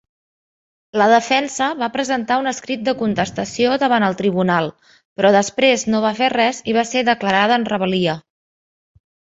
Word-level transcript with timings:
La 1.01 1.07
defensa 1.11 1.67
va 1.81 1.89
presentar 1.97 2.37
un 2.43 2.51
escrit 2.53 2.87
de 2.87 2.95
contestació 3.03 3.77
davant 3.85 4.09
el 4.09 4.19
Tribunal, 4.25 4.73
però 5.21 5.35
després 5.39 5.87
no 5.93 6.05
va 6.09 6.17
fer 6.23 6.35
res 6.39 6.65
i 6.73 6.79
va 6.81 6.87
ser 6.95 7.09
declarada 7.13 7.61
en 7.63 7.73
rebel·lia. 7.75 8.21